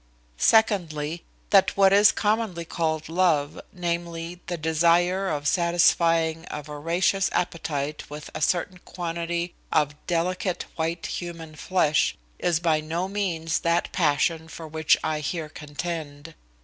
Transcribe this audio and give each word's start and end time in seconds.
Secondly, 0.39 1.23
that 1.51 1.77
what 1.77 1.93
is 1.93 2.11
commonly 2.11 2.65
called 2.65 3.07
love, 3.07 3.61
namely, 3.71 4.41
the 4.47 4.57
desire 4.57 5.29
of 5.29 5.47
satisfying 5.47 6.43
a 6.49 6.63
voracious 6.63 7.29
appetite 7.33 8.09
with 8.09 8.31
a 8.33 8.41
certain 8.41 8.79
quantity 8.79 9.53
of 9.71 9.93
delicate 10.07 10.65
white 10.75 11.05
human 11.05 11.55
flesh, 11.55 12.15
is 12.39 12.59
by 12.59 12.79
no 12.81 13.07
means 13.07 13.59
that 13.59 13.91
passion 13.91 14.47
for 14.47 14.67
which 14.67 14.97
I 15.03 15.19
here 15.19 15.49
contend. 15.49 16.33